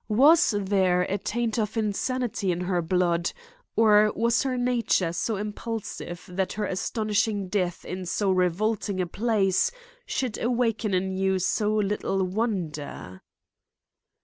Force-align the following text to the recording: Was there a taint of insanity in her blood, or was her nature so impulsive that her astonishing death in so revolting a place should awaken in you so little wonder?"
Was 0.09 0.55
there 0.57 1.03
a 1.03 1.19
taint 1.19 1.59
of 1.59 1.77
insanity 1.77 2.51
in 2.51 2.61
her 2.61 2.81
blood, 2.81 3.31
or 3.75 4.11
was 4.15 4.41
her 4.41 4.57
nature 4.57 5.13
so 5.13 5.35
impulsive 5.35 6.25
that 6.27 6.53
her 6.53 6.65
astonishing 6.65 7.49
death 7.49 7.85
in 7.85 8.07
so 8.07 8.31
revolting 8.31 8.99
a 8.99 9.05
place 9.05 9.69
should 10.07 10.39
awaken 10.41 10.95
in 10.95 11.11
you 11.15 11.37
so 11.37 11.75
little 11.75 12.23
wonder?" 12.23 13.21